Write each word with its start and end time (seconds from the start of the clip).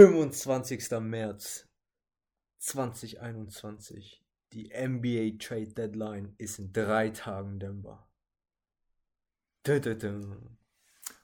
25. 0.00 0.98
März 1.00 1.68
2021. 2.56 4.24
Die 4.54 4.70
NBA 4.70 5.36
Trade 5.38 5.74
Deadline 5.74 6.34
ist 6.38 6.58
in 6.58 6.72
drei 6.72 7.10
Tagen 7.10 7.58
Denver. 7.58 8.08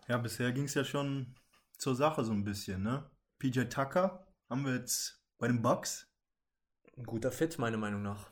Ja, 0.08 0.18
bisher 0.18 0.52
ging 0.52 0.64
es 0.64 0.74
ja 0.74 0.84
schon 0.84 1.34
zur 1.78 1.96
Sache 1.96 2.22
so 2.22 2.32
ein 2.32 2.44
bisschen, 2.44 2.82
ne? 2.82 3.10
PJ 3.38 3.60
Tucker 3.62 4.26
haben 4.50 4.66
wir 4.66 4.74
jetzt 4.74 5.22
bei 5.38 5.46
den 5.46 5.62
Bucks. 5.62 6.12
Ein 6.98 7.04
guter 7.04 7.32
Fit, 7.32 7.58
meiner 7.58 7.78
Meinung 7.78 8.02
nach. 8.02 8.30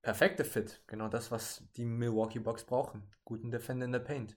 Perfekter 0.00 0.46
Fit. 0.46 0.82
Genau 0.86 1.08
das, 1.08 1.30
was 1.30 1.62
die 1.76 1.84
Milwaukee 1.84 2.38
Bucks 2.38 2.64
brauchen. 2.64 3.02
Guten 3.26 3.50
Defender 3.50 3.84
in 3.84 3.92
der 3.92 3.98
Paint. 3.98 4.34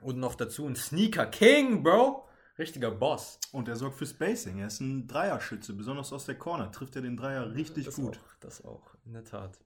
Und 0.00 0.18
noch 0.18 0.36
dazu 0.36 0.68
ein 0.68 0.76
Sneaker 0.76 1.26
King, 1.26 1.82
Bro. 1.82 2.28
Richtiger 2.62 2.90
Boss. 2.92 3.38
Und 3.50 3.68
er 3.68 3.76
sorgt 3.76 3.96
für 3.96 4.06
Spacing. 4.06 4.58
Er 4.58 4.68
ist 4.68 4.80
ein 4.80 5.06
Dreierschütze, 5.08 5.74
besonders 5.74 6.12
aus 6.12 6.24
der 6.26 6.36
Corner. 6.38 6.70
Trifft 6.70 6.96
er 6.96 7.02
den 7.02 7.16
Dreier 7.16 7.54
richtig 7.54 7.86
das 7.86 7.96
gut. 7.96 8.18
Auch, 8.18 8.34
das 8.40 8.64
auch, 8.64 8.94
in 9.04 9.12
der 9.12 9.24
Tat. 9.24 9.58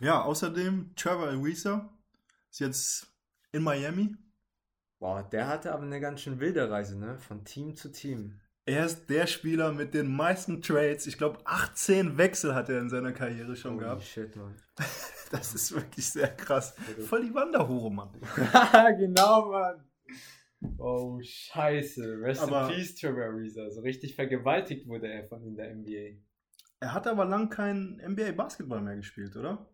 Ja, 0.00 0.22
außerdem 0.22 0.94
Trevor 0.96 1.28
Ariza 1.28 1.88
ist 2.50 2.60
jetzt 2.60 3.06
in 3.52 3.62
Miami. 3.62 4.16
Boah, 4.98 5.22
der 5.22 5.46
hatte 5.48 5.72
aber 5.72 5.84
eine 5.84 6.00
ganz 6.00 6.20
schön 6.20 6.40
wilde 6.40 6.68
Reise, 6.70 6.98
ne? 6.98 7.18
Von 7.18 7.44
Team 7.44 7.76
zu 7.76 7.92
Team. 7.92 8.40
Er 8.64 8.86
ist 8.86 9.10
der 9.10 9.26
Spieler 9.26 9.72
mit 9.72 9.92
den 9.94 10.14
meisten 10.14 10.62
Trades. 10.62 11.06
Ich 11.06 11.18
glaube, 11.18 11.40
18 11.44 12.16
Wechsel 12.16 12.54
hat 12.54 12.68
er 12.68 12.80
in 12.80 12.88
seiner 12.88 13.12
Karriere 13.12 13.56
schon 13.56 13.74
Holy 13.74 13.84
gehabt. 13.84 14.02
shit, 14.02 14.34
Mann. 14.36 14.56
Das 15.32 15.54
ist 15.54 15.72
wirklich 15.74 16.06
sehr 16.06 16.28
krass. 16.28 16.74
Voll 17.08 17.24
die 17.24 17.34
Wanderhure, 17.34 17.90
Mann. 17.90 18.10
genau, 18.98 19.50
Mann. 19.50 19.82
Oh, 20.78 21.18
scheiße. 21.22 22.20
Rest 22.20 22.42
Aber- 22.42 22.68
in 22.68 22.76
peace, 22.76 22.94
Trevor 22.94 23.24
Ariza. 23.24 23.70
So 23.70 23.80
richtig 23.80 24.14
vergewaltigt 24.14 24.86
wurde 24.86 25.08
er 25.08 25.24
von 25.24 25.44
in 25.44 25.56
der 25.56 25.70
NBA. 25.74 26.20
Er 26.80 26.94
hat 26.94 27.06
aber 27.06 27.24
lang 27.24 27.48
kein 27.48 28.00
NBA-Basketball 28.00 28.80
mehr 28.80 28.96
gespielt, 28.96 29.36
oder? 29.36 29.68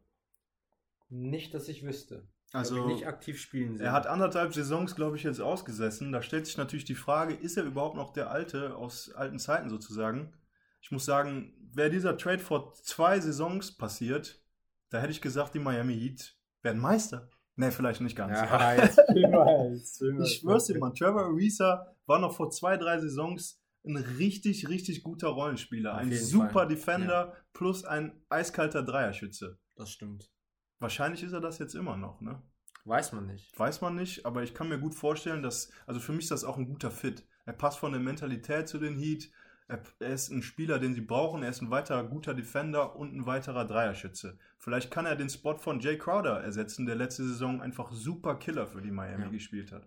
Nicht, 1.08 1.54
dass 1.54 1.68
ich 1.68 1.84
wüsste. 1.84 2.26
Also, 2.52 2.86
nicht 2.86 3.06
aktiv 3.06 3.38
spielen 3.38 3.76
sehen. 3.76 3.84
er 3.86 3.92
hat 3.92 4.06
anderthalb 4.06 4.54
Saisons, 4.54 4.94
glaube 4.94 5.16
ich, 5.16 5.22
jetzt 5.22 5.40
ausgesessen. 5.40 6.12
Da 6.12 6.22
stellt 6.22 6.46
sich 6.46 6.56
natürlich 6.56 6.86
die 6.86 6.94
Frage, 6.94 7.34
ist 7.34 7.58
er 7.58 7.64
überhaupt 7.64 7.96
noch 7.96 8.12
der 8.12 8.30
Alte 8.30 8.74
aus 8.74 9.12
alten 9.12 9.38
Zeiten 9.38 9.68
sozusagen? 9.68 10.32
Ich 10.80 10.90
muss 10.90 11.04
sagen, 11.04 11.52
wäre 11.74 11.90
dieser 11.90 12.16
Trade 12.16 12.38
vor 12.38 12.72
zwei 12.72 13.20
Saisons 13.20 13.76
passiert, 13.76 14.42
da 14.88 15.00
hätte 15.00 15.10
ich 15.12 15.20
gesagt, 15.20 15.54
die 15.54 15.58
Miami 15.58 15.94
Heat 15.94 16.36
werden 16.62 16.80
Meister. 16.80 17.28
Ne, 17.58 17.72
vielleicht 17.72 18.00
nicht 18.00 18.14
ganz. 18.14 18.38
ja, 18.38 18.74
jetzt 18.76 19.00
spiel 19.10 19.28
mal. 19.30 19.74
Ich 19.74 20.38
schwör's 20.38 20.66
dir, 20.66 20.78
Mann, 20.78 20.94
Trevor 20.94 21.24
Ariza 21.24 21.92
war 22.06 22.20
noch 22.20 22.32
vor 22.32 22.50
zwei, 22.50 22.76
drei 22.76 23.00
Saisons 23.00 23.60
ein 23.84 23.96
richtig, 23.96 24.68
richtig 24.68 25.02
guter 25.02 25.28
Rollenspieler. 25.28 25.94
Auf 25.94 26.00
ein 26.00 26.12
super 26.12 26.50
Fall, 26.50 26.68
Defender 26.68 27.34
plus 27.52 27.84
ein 27.84 28.12
eiskalter 28.28 28.84
Dreierschütze. 28.84 29.58
Das 29.74 29.90
stimmt. 29.90 30.30
Wahrscheinlich 30.78 31.24
ist 31.24 31.32
er 31.32 31.40
das 31.40 31.58
jetzt 31.58 31.74
immer 31.74 31.96
noch, 31.96 32.20
ne? 32.20 32.40
Weiß 32.84 33.12
man 33.12 33.26
nicht. 33.26 33.58
Weiß 33.58 33.80
man 33.80 33.96
nicht, 33.96 34.24
aber 34.24 34.44
ich 34.44 34.54
kann 34.54 34.68
mir 34.68 34.78
gut 34.78 34.94
vorstellen, 34.94 35.42
dass, 35.42 35.70
also 35.86 35.98
für 35.98 36.12
mich 36.12 36.26
ist 36.26 36.30
das 36.30 36.44
auch 36.44 36.58
ein 36.58 36.68
guter 36.68 36.92
Fit. 36.92 37.26
Er 37.44 37.54
passt 37.54 37.78
von 37.78 37.90
der 37.90 38.00
Mentalität 38.00 38.68
zu 38.68 38.78
den 38.78 38.96
Heat. 38.96 39.30
Er, 39.68 39.82
ist 40.00 40.30
ein 40.30 40.42
Spieler, 40.42 40.78
den 40.78 40.94
sie 40.94 41.02
brauchen. 41.02 41.42
Er 41.42 41.50
ist 41.50 41.60
ein 41.60 41.70
weiterer 41.70 42.02
guter 42.04 42.32
Defender 42.34 42.96
und 42.96 43.14
ein 43.14 43.26
weiterer 43.26 43.66
Dreierschütze. 43.66 44.38
Vielleicht 44.56 44.90
kann 44.90 45.04
er 45.04 45.14
den 45.14 45.28
Spot 45.28 45.56
von 45.58 45.78
Jay 45.80 45.98
Crowder 45.98 46.40
ersetzen, 46.42 46.86
der 46.86 46.96
letzte 46.96 47.22
Saison 47.24 47.60
einfach 47.60 47.92
super 47.92 48.36
Killer 48.36 48.66
für 48.66 48.80
die 48.80 48.90
Miami 48.90 49.24
Ja. 49.24 49.30
gespielt 49.30 49.70
hat. 49.72 49.86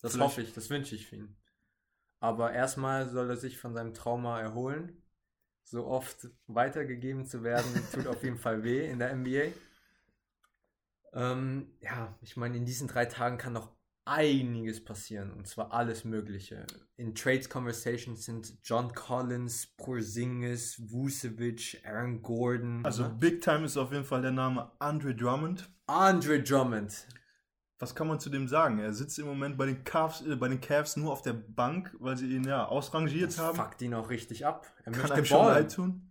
Das 0.00 0.12
Vielleicht- 0.12 0.20
hoffe 0.20 0.40
ich, 0.42 0.54
das 0.54 0.70
wünsche 0.70 0.94
ich 0.94 1.06
für 1.06 1.16
ihn. 1.16 1.36
Aber 2.20 2.52
erstmal 2.52 3.08
soll 3.10 3.28
er 3.30 3.36
sich 3.36 3.58
von 3.58 3.74
seinem 3.74 3.92
Trauma 3.94 4.40
erholen. 4.40 4.96
So 5.64 5.86
oft 5.86 6.28
weitergegeben 6.46 7.26
zu 7.26 7.42
werden, 7.42 7.64
tut 7.92 8.06
auf 8.06 8.22
jeden 8.24 8.38
Fall 8.38 8.64
weh 8.64 8.88
in 8.88 8.98
der 8.98 9.14
NBA. 9.14 9.52
Ähm, 11.12 11.70
ja, 11.80 12.16
ich 12.22 12.36
meine, 12.36 12.56
in 12.56 12.64
diesen 12.64 12.88
drei 12.88 13.04
Tagen 13.06 13.36
kann 13.38 13.52
noch 13.52 13.70
einiges 14.04 14.82
passieren 14.84 15.32
und 15.32 15.46
zwar 15.46 15.72
alles 15.72 16.04
Mögliche. 16.04 16.66
In 16.96 17.14
Trades 17.14 17.48
Conversations 17.48 18.24
sind 18.24 18.58
John 18.64 18.92
Collins, 18.94 19.66
Porzingis, 19.76 20.80
Vucevic, 20.90 21.80
Aaron 21.84 22.22
Gordon, 22.22 22.84
Also 22.84 23.04
ne? 23.04 23.16
Big 23.18 23.40
Time 23.42 23.64
ist 23.64 23.76
auf 23.76 23.92
jeden 23.92 24.04
Fall 24.04 24.22
der 24.22 24.32
Name 24.32 24.70
Andre 24.78 25.14
Drummond. 25.14 25.70
Andre 25.86 26.42
Drummond. 26.42 27.06
Was 27.78 27.94
kann 27.96 28.06
man 28.06 28.20
zu 28.20 28.30
dem 28.30 28.46
sagen? 28.46 28.78
Er 28.78 28.92
sitzt 28.92 29.18
im 29.18 29.26
Moment 29.26 29.58
bei 29.58 29.66
den 29.66 29.82
Cavs, 29.82 30.20
äh, 30.22 30.36
bei 30.36 30.48
den 30.48 30.60
Cavs 30.60 30.96
nur 30.96 31.12
auf 31.12 31.22
der 31.22 31.32
Bank, 31.32 31.94
weil 31.98 32.16
sie 32.16 32.32
ihn 32.34 32.44
ja 32.44 32.66
ausrangiert 32.66 33.30
Das 33.30 33.38
haben. 33.38 33.56
fuckt 33.56 33.82
ihn 33.82 33.94
auch 33.94 34.08
richtig 34.08 34.46
ab. 34.46 34.66
Er 34.84 34.92
Kann 34.92 35.10
möchte 35.16 35.34
ballen. 35.34 35.54
leid 35.54 35.74
tun. 35.74 36.08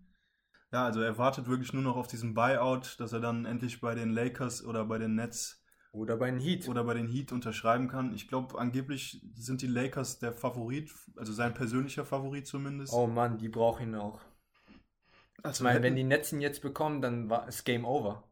Ja, 0.73 0.85
also 0.85 1.02
er 1.02 1.18
wartet 1.18 1.47
wirklich 1.47 1.72
nur 1.73 1.84
noch 1.84 1.96
auf 1.97 2.08
diesen 2.08 2.34
Buyout, 2.34 3.00
dass 3.00 3.12
er 3.13 3.19
dann 3.19 3.46
endlich 3.46 3.81
bei 3.81 3.96
den 3.96 4.09
Lakers 4.09 4.63
oder 4.63 4.85
bei 4.85 4.97
den 4.97 5.16
Nets 5.16 5.60
Oder 5.94 6.16
bei 6.16 6.31
den 6.31 6.40
Heat. 6.40 6.68
oder 6.69 6.84
bei 6.85 6.94
den 6.94 7.07
Heat 7.09 7.31
unterschreiben 7.34 7.90
kann. 7.90 8.13
Ich 8.13 8.28
glaube, 8.29 8.57
angeblich 8.57 9.22
sind 9.35 9.62
die 9.62 9.68
Lakers 9.68 10.19
der 10.19 10.31
Favorit, 10.31 10.90
also 11.18 11.34
sein 11.34 11.53
persönlicher 11.53 12.06
Favorit 12.06 12.47
zumindest. 12.47 12.94
Oh 12.94 13.07
Mann, 13.07 13.38
die 13.38 13.50
brauchen 13.50 13.90
ihn 13.90 13.96
auch. 13.96 14.22
Ich 15.40 15.46
also 15.46 15.63
meine, 15.63 15.75
hätten- 15.75 15.84
wenn 15.84 15.96
die 15.97 16.03
Netz 16.03 16.31
ihn 16.31 16.40
jetzt 16.41 16.62
bekommen, 16.62 17.02
dann 17.02 17.29
war 17.29 17.47
es 17.47 17.63
Game 17.66 17.84
Over. 17.84 18.24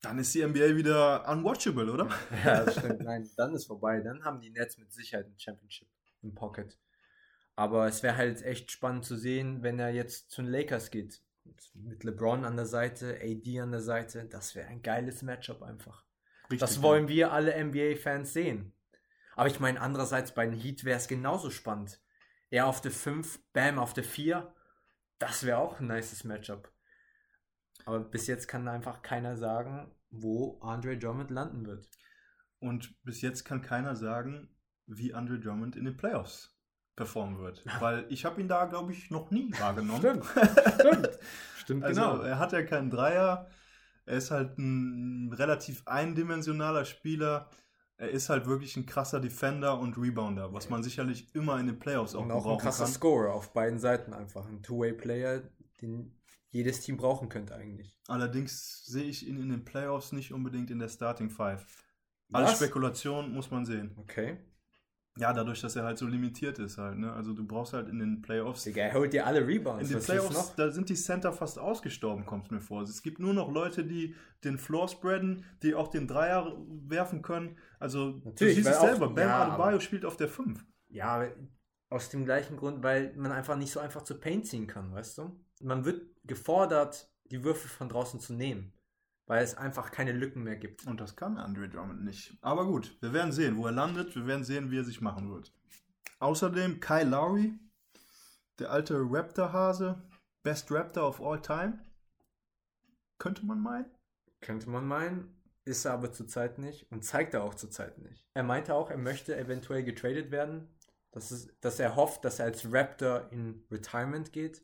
dann 0.00 0.18
ist 0.18 0.34
die 0.34 0.40
NBA 0.42 0.76
wieder 0.76 1.28
unwatchable, 1.28 1.90
oder? 1.92 2.08
Ja, 2.44 2.64
das 2.64 2.74
stimmt. 2.78 3.00
Nein, 3.02 3.28
dann 3.36 3.54
ist 3.54 3.66
vorbei. 3.66 4.00
Dann 4.00 4.24
haben 4.24 4.40
die 4.40 4.50
Nets 4.50 4.78
mit 4.78 4.92
Sicherheit 4.92 5.26
ein 5.26 5.38
Championship 5.38 5.88
im 6.22 6.34
Pocket. 6.34 6.78
Aber 7.56 7.86
es 7.86 8.02
wäre 8.02 8.16
halt 8.16 8.42
echt 8.42 8.70
spannend 8.70 9.04
zu 9.04 9.16
sehen, 9.16 9.62
wenn 9.62 9.78
er 9.78 9.90
jetzt 9.90 10.30
zu 10.30 10.42
den 10.42 10.50
Lakers 10.50 10.90
geht. 10.90 11.22
Mit 11.74 12.04
LeBron 12.04 12.44
an 12.44 12.56
der 12.56 12.66
Seite, 12.66 13.18
AD 13.22 13.60
an 13.60 13.70
der 13.70 13.80
Seite. 13.82 14.24
Das 14.24 14.54
wäre 14.54 14.68
ein 14.68 14.82
geiles 14.82 15.22
Matchup 15.22 15.62
einfach. 15.62 16.03
Richtig, 16.44 16.60
Das 16.60 16.82
wollen 16.82 17.08
wir 17.08 17.32
alle 17.32 17.62
NBA-Fans 17.62 18.32
sehen. 18.32 18.72
Aber 19.36 19.48
ich 19.48 19.60
meine, 19.60 19.80
andererseits 19.80 20.32
bei 20.32 20.46
den 20.46 20.58
Heat 20.58 20.84
wäre 20.84 20.98
es 20.98 21.08
genauso 21.08 21.50
spannend. 21.50 22.00
Er 22.50 22.66
auf 22.66 22.80
der 22.80 22.92
5, 22.92 23.40
Bam 23.52 23.78
auf 23.78 23.94
der 23.94 24.04
4. 24.04 24.54
Das 25.18 25.44
wäre 25.44 25.58
auch 25.58 25.80
ein 25.80 25.86
nices 25.86 26.24
Matchup. 26.24 26.70
Aber 27.84 28.00
bis 28.00 28.26
jetzt 28.26 28.46
kann 28.46 28.68
einfach 28.68 29.02
keiner 29.02 29.36
sagen, 29.36 29.90
wo 30.10 30.60
Andre 30.60 30.96
Drummond 30.96 31.30
landen 31.30 31.66
wird. 31.66 31.88
Und 32.60 32.94
bis 33.02 33.20
jetzt 33.20 33.44
kann 33.44 33.62
keiner 33.62 33.96
sagen, 33.96 34.48
wie 34.86 35.14
Andre 35.14 35.40
Drummond 35.40 35.76
in 35.76 35.84
den 35.84 35.96
Playoffs 35.96 36.56
performen 36.96 37.38
wird. 37.40 37.64
Weil 37.80 38.06
ich 38.08 38.24
habe 38.24 38.40
ihn 38.40 38.48
da, 38.48 38.66
glaube 38.66 38.92
ich, 38.92 39.10
noch 39.10 39.30
nie 39.30 39.52
wahrgenommen. 39.58 39.98
Stimmt. 39.98 40.24
Stimmt. 40.78 41.10
Stimmt, 41.58 41.84
Also 41.84 42.00
genau. 42.00 42.22
er 42.22 42.38
hat 42.38 42.52
ja 42.52 42.62
keinen 42.62 42.90
Dreier. 42.90 43.50
Er 44.06 44.18
ist 44.18 44.30
halt 44.30 44.58
ein 44.58 45.32
relativ 45.32 45.82
eindimensionaler 45.86 46.84
Spieler. 46.84 47.48
Er 47.96 48.10
ist 48.10 48.28
halt 48.28 48.46
wirklich 48.46 48.76
ein 48.76 48.86
krasser 48.86 49.20
Defender 49.20 49.78
und 49.78 49.96
Rebounder, 49.96 50.52
was 50.52 50.68
man 50.68 50.82
sicherlich 50.82 51.34
immer 51.34 51.58
in 51.60 51.66
den 51.66 51.78
Playoffs 51.78 52.14
auch, 52.14 52.22
Und 52.22 52.32
auch 52.32 52.46
ein 52.46 52.58
krasser 52.58 52.84
kann. 52.84 52.92
Scorer 52.92 53.32
auf 53.34 53.52
beiden 53.52 53.78
Seiten 53.78 54.12
einfach. 54.12 54.46
Ein 54.46 54.62
Two-Way-Player, 54.62 55.42
den 55.80 56.20
jedes 56.50 56.80
Team 56.80 56.96
brauchen 56.96 57.28
könnte 57.28 57.54
eigentlich. 57.54 57.98
Allerdings 58.06 58.84
sehe 58.84 59.04
ich 59.04 59.26
ihn 59.26 59.38
in 59.40 59.48
den 59.48 59.64
Playoffs 59.64 60.12
nicht 60.12 60.32
unbedingt 60.32 60.70
in 60.70 60.78
der 60.78 60.88
Starting 60.88 61.30
Five. 61.30 61.66
Alles 62.32 62.50
Was? 62.50 62.58
Spekulation 62.58 63.32
muss 63.32 63.50
man 63.50 63.64
sehen. 63.64 63.94
Okay. 63.96 64.38
Ja, 65.16 65.32
dadurch, 65.32 65.60
dass 65.60 65.76
er 65.76 65.84
halt 65.84 65.96
so 65.96 66.06
limitiert 66.06 66.58
ist 66.58 66.76
halt. 66.76 66.98
Ne? 66.98 67.12
Also 67.12 67.34
du 67.34 67.46
brauchst 67.46 67.72
halt 67.72 67.88
in 67.88 68.00
den 68.00 68.20
Playoffs 68.20 68.64
Digga, 68.64 68.82
er 68.82 68.94
holt 68.94 69.12
dir 69.12 69.24
alle 69.26 69.46
Rebounds. 69.46 69.88
In 69.90 69.98
den 69.98 70.04
Playoffs, 70.04 70.34
noch? 70.34 70.56
da 70.56 70.70
sind 70.70 70.88
die 70.88 70.96
Center 70.96 71.32
fast 71.32 71.56
ausgestorben, 71.58 72.26
kommt 72.26 72.50
mir 72.50 72.60
vor. 72.60 72.82
Es 72.82 73.00
gibt 73.00 73.20
nur 73.20 73.32
noch 73.32 73.50
Leute, 73.52 73.84
die 73.84 74.16
den 74.42 74.58
Floor 74.58 74.88
spreaden, 74.88 75.44
die 75.62 75.74
auch 75.76 75.86
den 75.88 76.08
Dreier 76.08 76.56
werfen 76.88 77.22
können. 77.22 77.56
Also 77.78 78.20
Natürlich, 78.24 78.56
du 78.56 78.62
siehst 78.62 78.68
es 78.70 78.76
auch- 78.78 78.86
selber, 78.88 79.08
Bam 79.08 79.28
ja, 79.28 79.44
Adebayo 79.48 79.78
spielt 79.78 80.04
auf 80.04 80.16
der 80.16 80.28
5. 80.28 80.64
Ja, 80.88 81.24
aus 81.90 82.08
dem 82.10 82.24
gleichen 82.24 82.56
Grund, 82.56 82.82
weil 82.82 83.14
man 83.16 83.30
einfach 83.30 83.56
nicht 83.56 83.70
so 83.70 83.78
einfach 83.78 84.02
zu 84.02 84.18
Paint 84.18 84.46
ziehen 84.46 84.66
kann, 84.66 84.92
weißt 84.92 85.18
du? 85.18 85.40
Man 85.60 85.84
wird 85.84 86.02
gefordert, 86.24 87.08
die 87.30 87.44
Würfe 87.44 87.68
von 87.68 87.88
draußen 87.88 88.18
zu 88.18 88.32
nehmen, 88.34 88.72
weil 89.26 89.42
es 89.42 89.56
einfach 89.56 89.90
keine 89.90 90.12
Lücken 90.12 90.42
mehr 90.42 90.56
gibt. 90.56 90.86
Und 90.86 91.00
das 91.00 91.16
kann 91.16 91.38
Andre 91.38 91.68
Drummond 91.68 92.04
nicht. 92.04 92.36
Aber 92.42 92.66
gut, 92.66 92.96
wir 93.00 93.12
werden 93.12 93.32
sehen, 93.32 93.56
wo 93.56 93.66
er 93.66 93.72
landet. 93.72 94.14
Wir 94.14 94.26
werden 94.26 94.44
sehen, 94.44 94.70
wie 94.70 94.78
er 94.78 94.84
sich 94.84 95.00
machen 95.00 95.30
wird. 95.30 95.52
Außerdem 96.18 96.80
Kyle 96.80 97.08
Lowry, 97.08 97.58
der 98.58 98.70
alte 98.70 98.96
Raptor-Hase, 98.98 100.02
Best 100.42 100.70
Raptor 100.70 101.08
of 101.08 101.20
all 101.20 101.40
time. 101.40 101.78
Könnte 103.18 103.46
man 103.46 103.60
meinen. 103.60 103.86
Könnte 104.40 104.68
man 104.68 104.86
meinen, 104.86 105.34
ist 105.64 105.86
er 105.86 105.92
aber 105.92 106.12
zurzeit 106.12 106.58
nicht 106.58 106.90
und 106.92 107.02
zeigt 107.02 107.32
er 107.32 107.42
auch 107.42 107.54
zurzeit 107.54 107.98
nicht. 107.98 108.26
Er 108.34 108.42
meinte 108.42 108.74
auch, 108.74 108.90
er 108.90 108.98
möchte 108.98 109.36
eventuell 109.36 109.82
getradet 109.82 110.30
werden, 110.30 110.68
dass, 111.12 111.30
es, 111.30 111.48
dass 111.60 111.80
er 111.80 111.96
hofft, 111.96 112.24
dass 112.24 112.38
er 112.38 112.46
als 112.46 112.70
Raptor 112.70 113.28
in 113.30 113.64
Retirement 113.70 114.32
geht. 114.32 114.62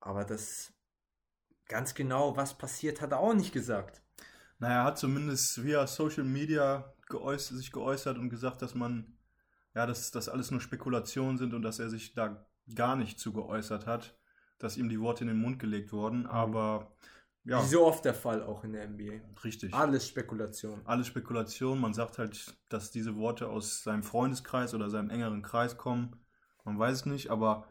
Aber 0.00 0.24
das 0.24 0.72
ganz 1.68 1.94
genau, 1.94 2.36
was 2.36 2.56
passiert, 2.58 3.00
hat 3.00 3.12
er 3.12 3.20
auch 3.20 3.34
nicht 3.34 3.52
gesagt. 3.52 4.02
Naja, 4.58 4.78
er 4.80 4.84
hat 4.84 4.98
zumindest 4.98 5.62
via 5.64 5.86
Social 5.86 6.24
Media 6.24 6.92
geäußert, 7.08 7.56
sich 7.58 7.70
geäußert 7.72 8.18
und 8.18 8.28
gesagt, 8.30 8.62
dass 8.62 8.74
man 8.74 9.18
ja, 9.74 9.86
dass 9.86 10.10
das 10.10 10.28
alles 10.28 10.50
nur 10.50 10.60
Spekulationen 10.60 11.38
sind 11.38 11.54
und 11.54 11.62
dass 11.62 11.78
er 11.78 11.88
sich 11.88 12.12
da 12.14 12.44
gar 12.74 12.96
nicht 12.96 13.20
zu 13.20 13.32
geäußert 13.32 13.86
hat, 13.86 14.18
dass 14.58 14.76
ihm 14.76 14.88
die 14.88 15.00
Worte 15.00 15.22
in 15.22 15.28
den 15.28 15.40
Mund 15.40 15.58
gelegt 15.58 15.92
wurden. 15.92 16.26
Aber 16.26 16.90
ja, 17.44 17.62
Wie 17.62 17.66
so 17.68 17.86
oft 17.86 18.04
der 18.04 18.14
Fall 18.14 18.42
auch 18.42 18.64
in 18.64 18.72
der 18.72 18.88
NBA. 18.88 19.20
richtig. 19.44 19.72
Alles 19.74 20.08
Spekulation. 20.08 20.80
Alles 20.84 21.06
Spekulation. 21.06 21.80
Man 21.80 21.94
sagt 21.94 22.18
halt, 22.18 22.56
dass 22.68 22.90
diese 22.90 23.16
Worte 23.16 23.48
aus 23.48 23.82
seinem 23.84 24.02
Freundeskreis 24.02 24.74
oder 24.74 24.90
seinem 24.90 25.10
engeren 25.10 25.42
Kreis 25.42 25.76
kommen. 25.76 26.16
Man 26.64 26.78
weiß 26.78 26.96
es 26.96 27.06
nicht, 27.06 27.30
aber 27.30 27.66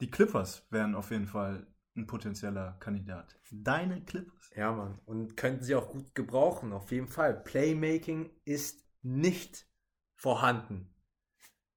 die 0.00 0.10
Clippers 0.10 0.64
wären 0.70 0.94
auf 0.94 1.10
jeden 1.10 1.26
Fall 1.26 1.66
ein 1.98 2.06
potenzieller 2.06 2.76
Kandidat. 2.80 3.36
Deine 3.50 4.02
Clippers? 4.04 4.50
Ja, 4.56 4.72
Mann. 4.72 4.98
Und 5.04 5.36
könnten 5.36 5.62
sie 5.62 5.74
auch 5.74 5.88
gut 5.88 6.14
gebrauchen, 6.14 6.72
auf 6.72 6.90
jeden 6.90 7.08
Fall. 7.08 7.34
Playmaking 7.34 8.30
ist 8.44 8.84
nicht 9.02 9.66
vorhanden. 10.14 10.94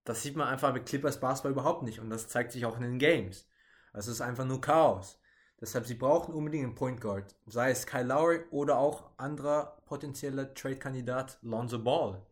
Das 0.04 0.24
sieht 0.24 0.36
man 0.36 0.48
einfach 0.48 0.74
mit 0.74 0.86
Clippers 0.86 1.20
Basketball 1.20 1.52
überhaupt 1.52 1.84
nicht. 1.84 2.00
Und 2.00 2.10
das 2.10 2.28
zeigt 2.28 2.52
sich 2.52 2.66
auch 2.66 2.76
in 2.78 2.84
den 2.84 3.00
Games. 3.00 3.48
Es 3.94 4.08
ist 4.08 4.22
einfach 4.22 4.46
nur 4.46 4.62
Chaos. 4.62 5.20
Deshalb, 5.60 5.86
sie 5.86 5.96
brauchen 5.96 6.34
unbedingt 6.34 6.66
einen 6.66 6.76
Point 6.76 7.02
Guard. 7.02 7.36
Sei 7.46 7.70
es 7.70 7.86
Kyle 7.86 8.04
Lowry 8.04 8.42
oder 8.50 8.80
auch 8.80 9.12
anderer 9.18 9.78
potenzieller 9.86 10.54
Trade-Kandidat, 10.56 11.38
Lonzo 11.44 11.84
Ball. 11.84 12.26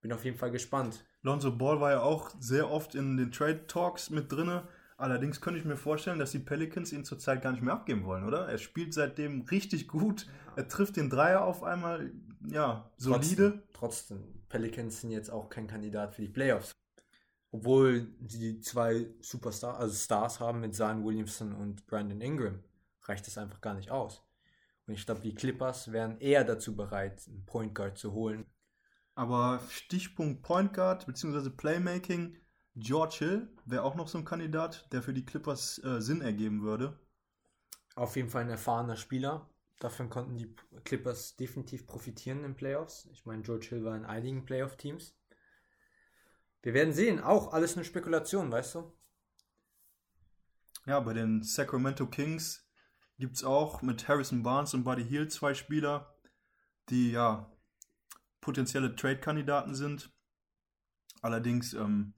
Bin 0.00 0.12
auf 0.12 0.24
jeden 0.24 0.36
Fall 0.36 0.50
gespannt. 0.50 1.04
Lonzo 1.22 1.56
Ball 1.56 1.80
war 1.80 1.90
ja 1.92 2.02
auch 2.02 2.30
sehr 2.40 2.68
oft 2.70 2.96
in 2.96 3.16
den 3.16 3.30
Trade 3.30 3.66
Talks 3.68 4.10
mit 4.10 4.32
drinne. 4.32 4.66
Allerdings 4.98 5.42
könnte 5.42 5.60
ich 5.60 5.66
mir 5.66 5.76
vorstellen, 5.76 6.18
dass 6.18 6.30
die 6.30 6.38
Pelicans 6.38 6.92
ihn 6.92 7.04
zurzeit 7.04 7.42
gar 7.42 7.52
nicht 7.52 7.62
mehr 7.62 7.74
abgeben 7.74 8.04
wollen, 8.04 8.24
oder? 8.24 8.48
Er 8.48 8.56
spielt 8.56 8.94
seitdem 8.94 9.42
richtig 9.42 9.88
gut. 9.88 10.26
Er 10.56 10.68
trifft 10.68 10.96
den 10.96 11.10
Dreier 11.10 11.44
auf 11.44 11.62
einmal, 11.62 12.12
ja, 12.48 12.90
solide. 12.96 13.62
Trotzdem, 13.72 13.72
trotzdem, 13.74 14.44
Pelicans 14.48 15.02
sind 15.02 15.10
jetzt 15.10 15.30
auch 15.30 15.50
kein 15.50 15.66
Kandidat 15.66 16.14
für 16.14 16.22
die 16.22 16.28
Playoffs. 16.28 16.72
Obwohl 17.50 18.08
sie 18.26 18.38
die 18.38 18.60
zwei 18.60 19.06
Superstars, 19.20 19.78
also 19.78 19.94
Stars 19.94 20.40
haben 20.40 20.60
mit 20.60 20.74
Zion 20.74 21.04
Williamson 21.04 21.52
und 21.52 21.86
Brandon 21.86 22.20
Ingram, 22.20 22.62
reicht 23.02 23.26
das 23.26 23.38
einfach 23.38 23.60
gar 23.60 23.74
nicht 23.74 23.90
aus. 23.90 24.22
Und 24.86 24.94
ich 24.94 25.04
glaube, 25.04 25.20
die 25.20 25.34
Clippers 25.34 25.92
wären 25.92 26.18
eher 26.20 26.44
dazu 26.44 26.74
bereit, 26.74 27.22
einen 27.28 27.44
Point 27.44 27.74
Guard 27.74 27.98
zu 27.98 28.12
holen. 28.12 28.46
Aber 29.14 29.60
Stichpunkt 29.68 30.42
Point 30.42 30.74
Guard 30.74 31.06
bzw. 31.06 31.50
Playmaking, 31.50 32.36
George 32.76 33.16
Hill 33.18 33.48
wäre 33.64 33.82
auch 33.82 33.94
noch 33.94 34.06
so 34.06 34.18
ein 34.18 34.24
Kandidat, 34.26 34.86
der 34.92 35.02
für 35.02 35.14
die 35.14 35.24
Clippers 35.24 35.82
äh, 35.82 36.00
Sinn 36.00 36.20
ergeben 36.20 36.62
würde. 36.62 36.98
Auf 37.94 38.16
jeden 38.16 38.28
Fall 38.28 38.42
ein 38.42 38.50
erfahrener 38.50 38.96
Spieler. 38.96 39.48
Davon 39.78 40.10
konnten 40.10 40.36
die 40.36 40.54
Clippers 40.84 41.36
definitiv 41.36 41.86
profitieren 41.86 42.44
in 42.44 42.54
Playoffs. 42.54 43.08
Ich 43.12 43.24
meine, 43.24 43.42
George 43.42 43.66
Hill 43.70 43.84
war 43.84 43.96
in 43.96 44.04
einigen 44.04 44.44
Playoff-Teams. 44.44 45.16
Wir 46.62 46.74
werden 46.74 46.92
sehen. 46.92 47.20
Auch 47.20 47.54
alles 47.54 47.76
eine 47.76 47.84
Spekulation, 47.84 48.52
weißt 48.52 48.74
du? 48.74 48.92
Ja, 50.84 51.00
bei 51.00 51.14
den 51.14 51.42
Sacramento 51.42 52.06
Kings 52.06 52.68
gibt 53.18 53.36
es 53.36 53.44
auch 53.44 53.80
mit 53.80 54.06
Harrison 54.08 54.42
Barnes 54.42 54.74
und 54.74 54.84
Buddy 54.84 55.04
Hield 55.04 55.32
zwei 55.32 55.54
Spieler, 55.54 56.14
die 56.90 57.12
ja 57.12 57.50
potenzielle 58.42 58.94
Trade-Kandidaten 58.94 59.74
sind. 59.74 60.12
Allerdings 61.22 61.72
ähm, 61.72 62.14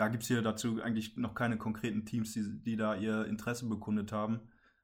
ja, 0.00 0.08
gibt 0.08 0.22
es 0.22 0.28
hier 0.28 0.40
dazu 0.40 0.80
eigentlich 0.82 1.18
noch 1.18 1.34
keine 1.34 1.58
konkreten 1.58 2.06
Teams, 2.06 2.32
die, 2.32 2.62
die 2.62 2.76
da 2.76 2.94
ihr 2.96 3.26
Interesse 3.26 3.68
bekundet 3.68 4.12
haben. 4.12 4.40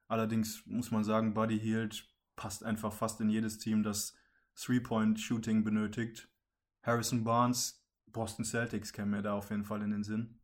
Allerdings 0.08 0.66
muss 0.66 0.90
man 0.90 1.04
sagen, 1.04 1.32
Buddy 1.32 1.58
Hield 1.58 2.06
passt 2.36 2.62
einfach 2.62 2.92
fast 2.92 3.18
in 3.22 3.30
jedes 3.30 3.56
Team, 3.56 3.82
das 3.82 4.14
Three-Point-Shooting 4.56 5.64
benötigt. 5.64 6.28
Harrison 6.82 7.24
Barnes, 7.24 7.82
Boston 8.12 8.44
Celtics 8.44 8.92
kämen 8.92 9.10
mir 9.12 9.22
da 9.22 9.32
auf 9.32 9.48
jeden 9.48 9.64
Fall 9.64 9.80
in 9.80 9.90
den 9.90 10.04
Sinn. 10.04 10.38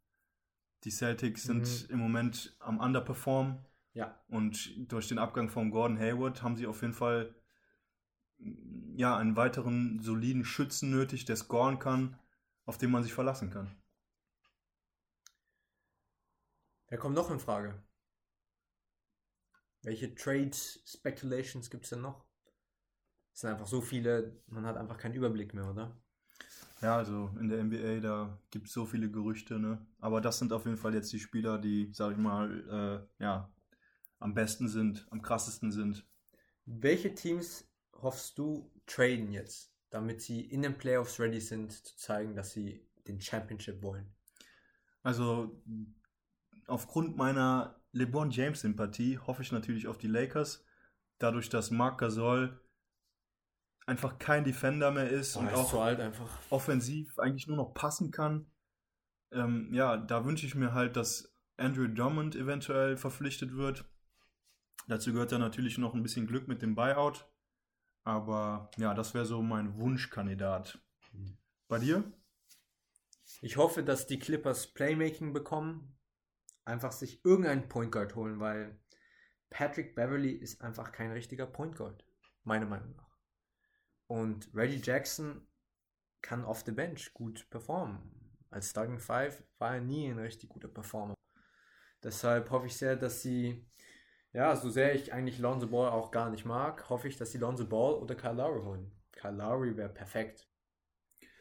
Die 0.85 0.91
Celtics 0.91 1.43
sind 1.43 1.67
Mhm. 1.67 1.91
im 1.91 1.99
Moment 1.99 2.57
am 2.59 2.79
Underperform 2.81 3.63
Ja. 3.93 4.19
und 4.29 4.71
durch 4.91 5.07
den 5.09 5.19
Abgang 5.19 5.51
von 5.51 5.71
Gordon 5.71 5.99
Hayward 5.99 6.43
haben 6.43 6.57
sie 6.57 6.67
auf 6.67 6.81
jeden 6.81 6.95
Fall 6.95 7.35
ja, 8.97 9.17
einen 9.19 9.37
weiteren 9.37 10.01
soliden 10.01 10.45
Schützen 10.47 10.91
nötig, 10.91 11.27
der 11.27 11.37
scoren 11.37 11.79
kann, 11.79 12.17
auf 12.65 12.79
den 12.79 12.91
man 12.91 13.03
sich 13.03 13.13
verlassen 13.13 13.51
kann. 13.51 13.71
Wer 16.93 16.99
kommt 16.99 17.15
noch 17.15 17.31
in 17.31 17.41
Frage? 17.41 17.83
Welche 19.81 20.15
Trade 20.15 20.51
Speculations 20.53 21.71
gibt 21.71 21.85
es 21.85 21.89
denn 21.91 22.03
noch? 22.03 22.27
Es 23.33 23.41
sind 23.41 23.49
einfach 23.49 23.67
so 23.67 23.81
viele, 23.81 24.43
man 24.49 24.67
hat 24.67 24.77
einfach 24.77 24.99
keinen 24.99 25.15
Überblick 25.15 25.55
mehr, 25.55 25.71
oder? 25.71 25.97
Ja, 26.83 26.99
also 26.99 27.35
in 27.41 27.49
der 27.49 27.61
NBA, 27.61 28.01
da 28.01 28.39
gibt 28.51 28.67
es 28.67 28.75
so 28.75 28.85
viele 28.85 29.11
Gerüchte, 29.11 29.59
ne? 29.59 29.87
Aber 30.01 30.21
das 30.21 30.39
sind 30.39 30.53
auf 30.53 30.67
jeden 30.67 30.77
Fall 30.77 30.93
jetzt 30.93 31.11
die 31.15 31.19
Spieler, 31.19 31.57
die, 31.57 31.89
sag 31.95 32.13
ich 32.13 32.19
mal, 32.19 33.09
äh, 33.19 33.23
ja, 33.25 33.51
am 34.19 34.35
besten 34.35 34.69
sind, 34.69 35.07
am 35.11 35.23
krassesten 35.23 35.73
sind. 35.73 36.07
Welche 36.67 37.15
Teams 37.15 37.73
hoffst 37.95 38.37
du 38.37 38.71
traden 38.85 39.33
jetzt, 39.33 39.73
damit 39.89 40.21
sie 40.21 40.43
in 40.43 40.61
den 40.61 40.77
Playoffs 40.77 41.19
ready 41.19 41.41
sind, 41.41 41.73
zu 41.73 41.97
zeigen, 41.97 42.37
dass 42.37 42.51
sie 42.51 42.87
den 43.09 43.19
Championship 43.19 43.83
wollen? 43.83 44.15
Also 45.03 45.59
aufgrund 46.67 47.17
meiner 47.17 47.81
LeBron 47.93 48.31
James 48.31 48.61
Sympathie 48.61 49.19
hoffe 49.19 49.43
ich 49.43 49.53
natürlich 49.53 49.87
auf 49.89 49.99
die 49.99 50.09
Lakers, 50.09 50.65
dadurch, 51.19 51.49
dass 51.49 51.71
Marc 51.71 51.99
Gasol 51.99 52.61
einfach 53.87 54.19
kein 54.19 54.45
Defender 54.45 54.91
mehr 54.91 55.11
ist 55.11 55.37
und 55.37 55.53
auch 55.53 55.75
alt 55.75 56.01
einfach. 56.01 56.29
offensiv 56.51 57.19
eigentlich 57.19 57.47
nur 57.47 57.57
noch 57.57 57.75
passen 57.75 58.11
kann. 58.11 58.47
Ähm, 59.33 59.73
ja, 59.73 59.97
da 59.97 60.25
wünsche 60.25 60.47
ich 60.47 60.55
mir 60.55 60.73
halt, 60.73 60.97
dass 60.97 61.35
Andrew 61.57 61.89
Drummond 61.89 62.37
eventuell 62.37 62.97
verpflichtet 62.97 63.57
wird. 63.57 63.85
Dazu 64.89 65.13
gehört 65.13 65.33
dann 65.33 65.41
natürlich 65.41 65.79
noch 65.79 65.95
ein 65.95 66.03
bisschen 66.03 66.27
Glück 66.27 66.49
mit 66.49 66.63
dem 66.63 66.75
Buyout. 66.75 67.27
Aber 68.05 68.71
ja, 68.79 68.95
das 68.95 69.15
wäre 69.15 69.25
so 69.25 69.43
mein 69.43 69.77
Wunschkandidat. 69.77 70.81
Bei 71.69 71.79
dir? 71.79 72.05
Ich 73.41 73.57
hoffe, 73.57 73.83
dass 73.83 74.07
die 74.07 74.19
Clippers 74.19 74.73
Playmaking 74.75 75.33
bekommen, 75.33 75.97
einfach 76.65 76.93
sich 76.93 77.25
irgendeinen 77.25 77.69
Point 77.69 77.93
Guard 77.93 78.15
holen, 78.15 78.41
weil 78.41 78.79
Patrick 79.51 79.95
Beverly 79.95 80.33
ist 80.33 80.63
einfach 80.63 80.93
kein 80.93 81.11
richtiger 81.11 81.47
Point 81.47 81.77
Guard, 81.77 82.05
meiner 82.45 82.67
Meinung 82.67 82.95
nach. 82.97 83.17
Und 84.07 84.51
Reggie 84.55 84.81
Jackson 84.83 85.47
kann 86.23 86.45
off 86.45 86.63
the 86.65 86.73
bench 86.73 87.13
gut 87.15 87.49
performen. 87.51 88.01
Als 88.51 88.71
Starting 88.71 88.99
Five 88.99 89.43
war 89.59 89.75
er 89.75 89.81
nie 89.81 90.09
ein 90.09 90.19
richtig 90.19 90.51
guter 90.51 90.69
Performer. 90.69 91.15
Deshalb 92.03 92.51
hoffe 92.51 92.67
ich 92.67 92.77
sehr, 92.77 92.97
dass 92.97 93.23
sie, 93.23 93.67
ja, 94.33 94.55
so 94.57 94.71
sehr 94.71 94.95
ich 94.95 95.13
eigentlich 95.13 95.39
Lonzo 95.39 95.69
Ball 95.69 95.91
auch 95.91 96.11
gar 96.11 96.31
nicht 96.31 96.45
mag, 96.45 96.89
hoffe 96.91 97.09
ich, 97.09 97.17
dass 97.17 97.33
sie 97.33 97.39
Lonzo 97.39 97.67
Ball 97.67 97.95
oder 97.95 98.15
Kyle 98.15 98.35
Lowry 98.35 98.63
holen. 98.63 98.93
Kyle 99.13 99.37
Lowry 99.37 99.77
wäre 99.77 99.89
perfekt. 99.89 100.49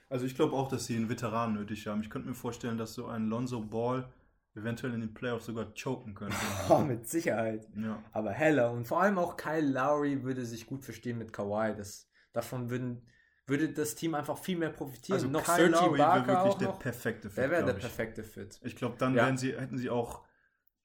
Also 0.10 0.26
ich 0.26 0.36
glaube 0.36 0.56
auch, 0.56 0.68
dass 0.68 0.86
sie 0.86 0.98
einen 0.98 1.10
Veteran 1.10 1.54
nötig 1.54 1.88
haben. 1.88 2.02
Ich 2.02 2.10
könnte 2.10 2.28
mir 2.28 2.36
vorstellen, 2.36 2.78
dass 2.78 2.94
so 2.94 3.08
ein 3.08 3.28
Lonzo 3.28 3.62
Ball 3.62 4.12
eventuell 4.56 4.94
in 4.94 5.02
den 5.02 5.14
Playoffs 5.14 5.46
sogar 5.46 5.74
choken 5.74 6.14
könnte. 6.16 6.36
Oh, 6.70 6.80
mit 6.80 7.08
Sicherheit. 7.08 7.68
ja. 7.76 8.02
aber 8.12 8.32
heller. 8.32 8.72
Und 8.72 8.86
vor 8.88 9.02
allem 9.02 9.18
auch 9.18 9.38
Kyle 9.38 9.62
Lowry 9.66 10.24
würde 10.24 10.46
sich 10.46 10.66
gut 10.68 10.84
verstehen 10.84 11.18
mit 11.18 11.32
Kawhi. 11.34 11.76
Das, 11.76 12.10
davon 12.34 12.70
würden, 12.70 13.08
würde 13.48 13.70
das 13.72 13.96
Team 13.96 14.14
einfach 14.16 14.38
viel 14.38 14.58
mehr 14.58 14.70
profitieren. 14.70 15.16
Also 15.20 15.28
noch 15.30 15.44
Kyle 15.44 15.68
Lowry 15.68 16.00
wäre 16.00 16.28
wirklich 16.28 16.56
der 16.56 16.68
noch. 16.70 16.80
perfekte 16.80 17.30
Fit, 17.30 17.38
Der 17.38 17.50
wäre 17.52 17.66
der 17.66 17.76
ich. 17.76 17.82
perfekte 17.82 18.24
Fit. 18.24 18.60
Ich 18.64 18.76
glaube, 18.76 18.96
dann 18.98 19.16
Ja. 19.16 19.36
sie, 19.38 19.58
hätten 19.58 19.78
sie 19.78 19.90
auch, 19.90 20.24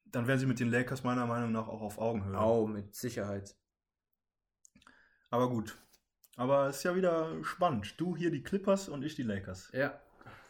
dann 0.06 0.26
wären 0.28 0.38
sie 0.38 0.46
mit 0.46 0.60
den 0.60 0.70
Lakers 0.70 1.02
meiner 1.04 1.26
Meinung 1.26 1.52
nach 1.52 1.68
auch 1.68 1.82
auf 1.82 1.98
Augenhöhe. 1.98 2.38
Oh, 2.38 2.66
mit 2.66 2.94
Sicherheit. 2.94 3.56
Aber 5.30 5.48
gut. 5.50 5.76
Aber 6.36 6.68
es 6.68 6.78
ist 6.78 6.82
ja 6.84 6.94
wieder 6.94 7.32
spannend. 7.44 7.94
Du 7.98 8.16
hier 8.16 8.30
die 8.30 8.42
Clippers 8.42 8.88
und 8.88 9.02
ich 9.02 9.14
die 9.14 9.22
Lakers. 9.22 9.70
Ja, 9.72 9.98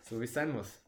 so 0.02 0.20
wie 0.20 0.25
es 0.25 0.35
sein 0.35 0.52
muss. 0.52 0.82